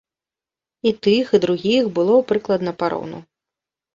І 0.91 0.93
тых, 1.07 1.25
і 1.37 1.41
другіх 1.43 1.83
было 1.99 2.15
прыкладна 2.31 2.71
пароўну. 2.81 3.19